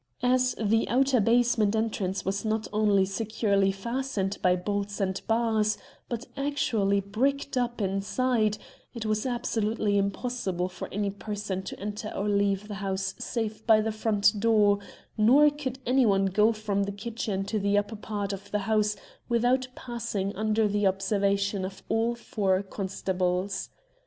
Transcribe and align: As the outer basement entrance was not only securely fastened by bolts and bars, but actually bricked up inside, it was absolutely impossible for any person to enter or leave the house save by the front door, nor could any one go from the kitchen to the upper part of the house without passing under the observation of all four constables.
As 0.23 0.55
the 0.59 0.89
outer 0.89 1.19
basement 1.21 1.75
entrance 1.75 2.25
was 2.25 2.43
not 2.43 2.67
only 2.73 3.05
securely 3.05 3.71
fastened 3.71 4.39
by 4.41 4.55
bolts 4.55 4.99
and 4.99 5.21
bars, 5.27 5.77
but 6.09 6.25
actually 6.35 6.99
bricked 6.99 7.55
up 7.55 7.79
inside, 7.79 8.57
it 8.95 9.05
was 9.05 9.27
absolutely 9.27 9.99
impossible 9.99 10.67
for 10.69 10.89
any 10.91 11.11
person 11.11 11.61
to 11.61 11.79
enter 11.79 12.09
or 12.15 12.27
leave 12.27 12.67
the 12.67 12.73
house 12.81 13.13
save 13.19 13.63
by 13.67 13.79
the 13.79 13.91
front 13.91 14.39
door, 14.39 14.79
nor 15.19 15.51
could 15.51 15.77
any 15.85 16.07
one 16.07 16.25
go 16.25 16.51
from 16.51 16.85
the 16.85 16.91
kitchen 16.91 17.45
to 17.45 17.59
the 17.59 17.77
upper 17.77 17.95
part 17.95 18.33
of 18.33 18.49
the 18.49 18.59
house 18.65 18.95
without 19.29 19.67
passing 19.75 20.35
under 20.35 20.67
the 20.67 20.87
observation 20.87 21.63
of 21.63 21.83
all 21.89 22.15
four 22.15 22.63
constables. 22.63 23.69